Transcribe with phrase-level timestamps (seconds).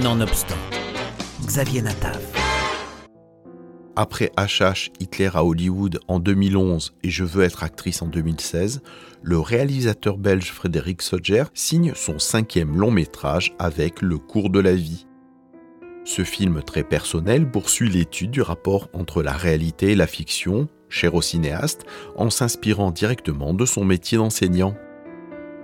[0.00, 0.56] Nonobstant,
[1.44, 2.18] Xavier Natav.
[3.94, 8.80] Après HH Hitler à Hollywood en 2011 et Je veux être actrice en 2016,
[9.20, 14.72] le réalisateur belge Frédéric Sodger signe son cinquième long métrage avec Le cours de la
[14.72, 15.06] vie.
[16.04, 21.14] Ce film très personnel poursuit l'étude du rapport entre la réalité et la fiction, cher
[21.14, 21.84] au cinéaste,
[22.16, 24.74] en s'inspirant directement de son métier d'enseignant.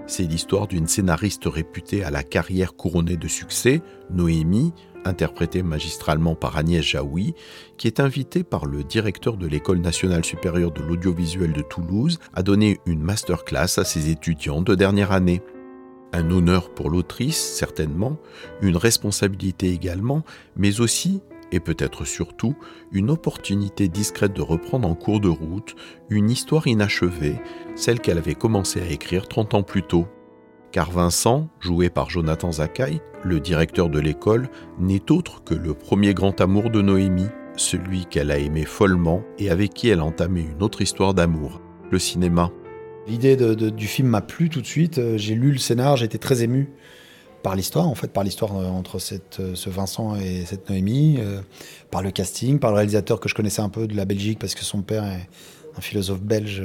[0.08, 4.72] C'est l'histoire d'une scénariste réputée à la carrière couronnée de succès, Noémie,
[5.04, 7.34] interprétée magistralement par Agnès Jaoui,
[7.76, 12.42] qui est invitée par le directeur de l'École nationale supérieure de l'audiovisuel de Toulouse à
[12.42, 15.42] donner une masterclass à ses étudiants de dernière année.
[16.14, 18.16] Un honneur pour l'autrice, certainement,
[18.62, 20.24] une responsabilité également,
[20.56, 21.20] mais aussi,
[21.52, 22.54] et peut-être surtout,
[22.92, 25.74] une opportunité discrète de reprendre en cours de route
[26.10, 27.36] une histoire inachevée,
[27.74, 30.06] celle qu'elle avait commencé à écrire 30 ans plus tôt.
[30.72, 36.12] Car Vincent, joué par Jonathan Zakai, le directeur de l'école, n'est autre que le premier
[36.12, 40.42] grand amour de Noémie, celui qu'elle a aimé follement et avec qui elle a entamé
[40.42, 42.50] une autre histoire d'amour, le cinéma.
[43.06, 44.98] L'idée du film m'a plu tout de suite.
[44.98, 46.68] Euh, j'ai lu le scénar, été très ému
[47.42, 51.18] par l'histoire, en fait, par l'histoire euh, entre cette, euh, ce Vincent et cette Noémie,
[51.90, 54.54] par le casting, par le réalisateur que je connaissais un peu de la Belgique parce
[54.54, 55.28] que son père est
[55.76, 56.62] un philosophe belge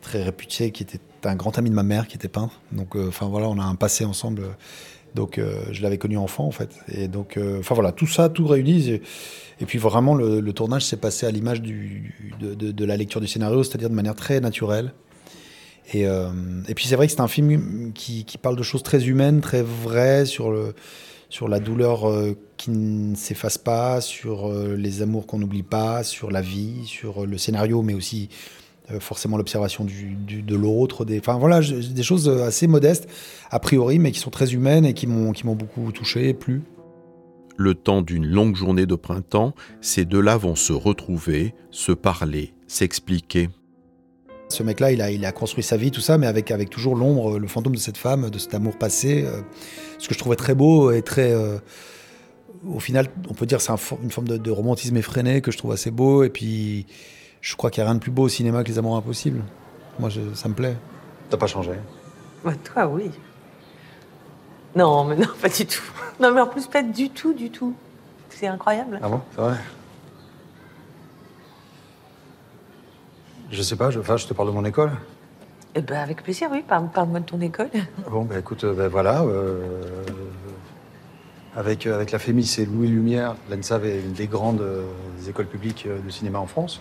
[0.00, 2.60] très réputé qui était un grand ami de ma mère qui était peintre.
[2.72, 4.42] Donc, enfin voilà, on a un passé ensemble.
[5.14, 5.40] Donc,
[5.72, 6.70] je l'avais connu enfant en fait.
[6.92, 9.00] Et donc, enfin voilà, tout ça, tout réuni.
[9.60, 13.64] Et, puis vraiment, le, tournage s'est passé à l'image de, de, la lecture du scénario,
[13.64, 14.92] c'est-à-dire de manière très naturelle.
[15.94, 16.30] Euh,
[16.68, 19.62] et, puis c'est vrai que c'est un film qui, parle de choses très humaines, très
[19.62, 20.74] vraies, sur, le,
[21.28, 26.04] sur la douleur euh, qui ne s'efface pas, sur euh, les amours qu'on n'oublie pas,
[26.04, 28.28] sur la vie, sur le scénario, mais aussi
[28.98, 31.04] forcément l'observation de l'autre.
[31.04, 33.08] Des, enfin voilà, des choses assez modestes,
[33.52, 36.62] a priori, mais qui sont très humaines et qui m'ont beaucoup touché, plu.
[37.56, 43.48] Le temps d'une longue journée de printemps, ces deux-là vont se retrouver, se parler, s'expliquer.
[44.50, 46.96] Ce mec-là, il a, il a construit sa vie, tout ça, mais avec, avec toujours
[46.96, 49.24] l'ombre, le fantôme de cette femme, de cet amour passé.
[49.24, 49.40] Euh,
[49.98, 51.32] ce que je trouvais très beau et très.
[51.32, 51.58] Euh,
[52.68, 53.72] au final, on peut dire c'est
[54.02, 56.24] une forme de, romantisme effréné que je trouve assez beau.
[56.24, 56.86] Et puis,
[57.40, 59.42] je crois qu'il n'y a rien de plus beau au cinéma que les amours impossibles.
[60.00, 60.76] Moi, ça me plaît.
[61.30, 61.72] T'as pas changé
[62.42, 63.10] Toi, oui.
[64.74, 65.82] Non, mais non, pas du tout.
[66.18, 67.74] Non, mais en plus, pas du tout, du tout.
[68.30, 68.98] C'est incroyable.
[69.02, 69.20] Ah bon?
[69.30, 69.54] C'est vrai?
[73.50, 74.92] Je sais pas, je, enfin, je te parle de mon école.
[75.74, 76.64] Eh ben, avec plaisir, oui.
[76.66, 77.70] Parle-moi de ton école.
[78.10, 79.22] Bon, ben écoute, ben voilà.
[79.22, 80.04] Euh,
[81.56, 84.84] avec, euh, avec la Fémis et Louis Lumière, l'ENSAV est une des grandes euh,
[85.28, 86.80] écoles publiques de cinéma en France.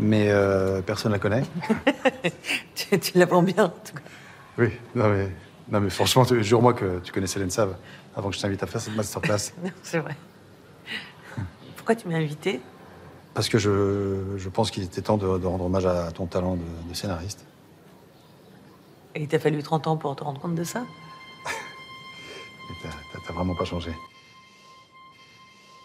[0.00, 0.32] Mais
[0.86, 1.42] personne ne la connaît.
[2.76, 4.02] tu, tu la vends bien, en tout cas.
[4.56, 5.28] Oui, non mais,
[5.68, 7.74] non mais franchement, jure-moi que tu connaissais l'ENSAV
[8.14, 9.52] avant que je t'invite à faire cette masterclass.
[9.82, 10.14] C'est vrai.
[11.76, 12.60] Pourquoi tu m'as invité
[13.38, 17.46] parce que je, pense qu'il était temps de, rendre hommage à ton talent de, scénariste.
[19.14, 20.84] Et il t'a fallu 30 ans pour te rendre compte de ça?
[22.82, 23.92] T'as vraiment pas changé.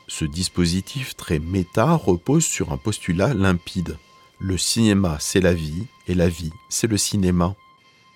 [0.07, 3.99] Ce dispositif très méta repose sur un postulat limpide.
[4.39, 7.53] Le cinéma, c'est la vie, et la vie, c'est le cinéma.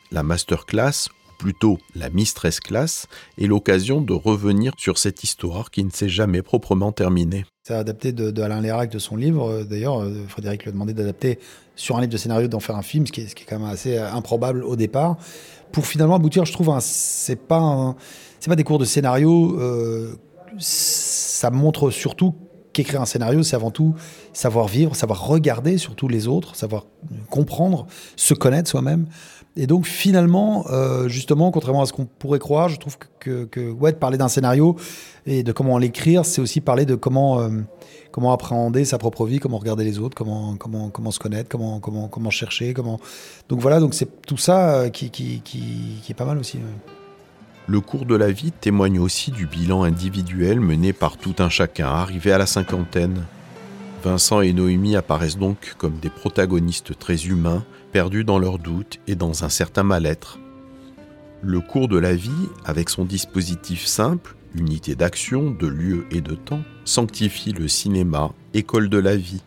[0.09, 5.89] La masterclass, plutôt la mistress class, est l'occasion de revenir sur cette histoire qui ne
[5.89, 7.45] s'est jamais proprement terminée.
[7.67, 9.49] C'est adapté de, Alain Lérac de son livre.
[9.49, 11.37] Euh, d'ailleurs, euh, Frédéric lui a demandé d'adapter
[11.75, 13.97] sur un livre de scénario d'en faire un film, ce qui, est, quand même assez
[13.97, 15.17] euh, improbable au départ.
[15.73, 17.93] Pour finalement aboutir, je trouve, c'est pas
[18.39, 19.59] c'est pas des cours de scénario.
[20.59, 22.35] ça montre surtout
[22.71, 23.95] qu'écrire un scénario, c'est avant tout
[24.33, 26.85] savoir vivre, savoir regarder surtout les autres, savoir
[27.29, 29.07] comprendre, se connaître soi-même.
[29.59, 34.17] Et donc finalement, euh, justement, contrairement à ce qu'on pourrait croire, je trouve que, parler
[34.19, 34.75] d'un scénario
[35.25, 37.49] et de comment l'écrire, c'est aussi parler de comment, euh,
[38.11, 41.79] comment appréhender sa propre vie, comment regarder les autres, comment, comment, comment se connaître, comment,
[41.79, 42.75] comment, comment chercher.
[43.49, 46.59] Donc voilà, donc c'est tout ça euh, qui, qui, qui, est pas mal aussi.
[47.65, 51.87] Le cours de la vie témoigne aussi du bilan individuel mené par tout un chacun
[51.87, 53.23] arrivé à la cinquantaine.
[54.07, 59.15] Vincent et Noémie apparaissent donc comme des protagonistes très humains, perdus dans leurs doutes et
[59.15, 60.39] dans un certain mal-être.
[61.41, 66.35] Le cours de la vie, avec son dispositif simple, unité d'action, de lieu et de
[66.35, 69.43] temps, sanctifie le cinéma, école de la vie.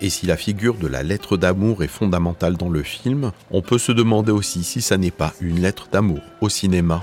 [0.00, 3.78] Et si la figure de la lettre d'amour est fondamentale dans le film, on peut
[3.78, 7.02] se demander aussi si ça n'est pas une lettre d'amour au cinéma.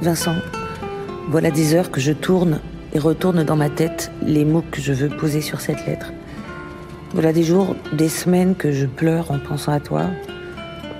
[0.00, 0.36] Vincent,
[1.28, 2.58] voilà des heures que je tourne
[2.92, 6.12] et retourne dans ma tête les mots que je veux poser sur cette lettre.
[7.12, 10.06] Voilà des jours, des semaines que je pleure en pensant à toi,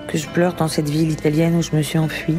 [0.08, 2.38] que je pleure dans cette ville italienne où je me suis enfuie,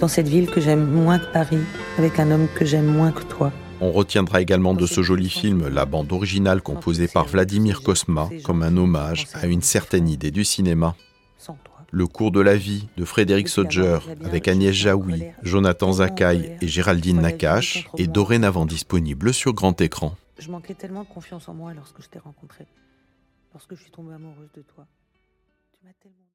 [0.00, 1.60] dans cette ville que j'aime moins que Paris,
[1.98, 3.52] avec un homme que j'aime moins que toi.
[3.80, 8.62] On retiendra également de ce joli film la bande originale composée par Vladimir Kosma comme
[8.62, 10.94] un hommage à une certaine idée du cinéma.
[11.94, 17.20] Le cours de la vie de Frédéric Sodger avec Agnès Jaoui, Jonathan Zakaï et Géraldine
[17.20, 20.16] Nakache est dorénavant disponible sur grand écran.
[20.38, 22.66] Je manquais tellement de confiance en moi lorsque je t'ai rencontré,
[23.52, 24.86] lorsque je suis tombée amoureuse de toi.
[25.74, 26.31] Tu m'as tellement...